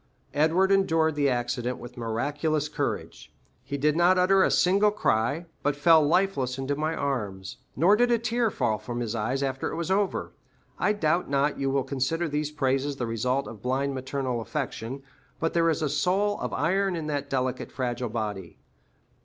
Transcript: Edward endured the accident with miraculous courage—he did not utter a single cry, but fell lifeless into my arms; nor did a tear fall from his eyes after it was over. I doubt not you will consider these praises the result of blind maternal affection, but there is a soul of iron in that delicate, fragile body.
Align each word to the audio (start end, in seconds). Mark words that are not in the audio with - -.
Edward 0.33 0.71
endured 0.71 1.13
the 1.13 1.29
accident 1.29 1.77
with 1.77 1.95
miraculous 1.95 2.67
courage—he 2.67 3.77
did 3.77 3.95
not 3.95 4.17
utter 4.17 4.41
a 4.41 4.49
single 4.49 4.89
cry, 4.89 5.45
but 5.61 5.75
fell 5.75 6.01
lifeless 6.01 6.57
into 6.57 6.75
my 6.75 6.95
arms; 6.95 7.57
nor 7.75 7.95
did 7.95 8.09
a 8.09 8.17
tear 8.17 8.49
fall 8.49 8.79
from 8.79 8.99
his 8.99 9.13
eyes 9.13 9.43
after 9.43 9.69
it 9.71 9.75
was 9.75 9.91
over. 9.91 10.33
I 10.79 10.93
doubt 10.93 11.29
not 11.29 11.59
you 11.59 11.69
will 11.69 11.83
consider 11.83 12.27
these 12.27 12.49
praises 12.49 12.95
the 12.95 13.05
result 13.05 13.47
of 13.47 13.61
blind 13.61 13.93
maternal 13.93 14.41
affection, 14.41 15.03
but 15.39 15.53
there 15.53 15.69
is 15.69 15.83
a 15.83 15.87
soul 15.89 16.39
of 16.39 16.51
iron 16.51 16.95
in 16.95 17.05
that 17.05 17.29
delicate, 17.29 17.71
fragile 17.71 18.09
body. 18.09 18.57